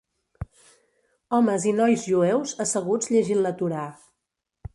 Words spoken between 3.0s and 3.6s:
llegint la